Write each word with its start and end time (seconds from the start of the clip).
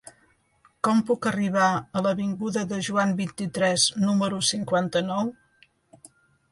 Com 0.87 1.01
puc 1.09 1.27
arribar 1.31 1.67
a 1.99 2.03
l'avinguda 2.07 2.65
de 2.73 2.81
Joan 2.89 3.15
vint-i-tres 3.21 3.87
número 4.09 4.43
cinquanta-nou? 4.53 5.35